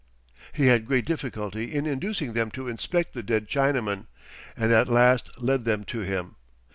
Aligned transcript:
He 0.51 0.65
had 0.65 0.87
great 0.87 1.05
difficulty 1.05 1.65
in 1.71 1.85
inducing 1.85 2.33
them 2.33 2.49
to 2.57 2.67
inspect 2.67 3.13
the 3.13 3.21
dead 3.21 3.47
Chinaman, 3.47 4.07
and 4.57 4.71
at 4.71 4.87
last 4.87 5.29
led 5.39 5.63
them 5.63 5.83
to 5.83 5.99
him. 5.99 6.37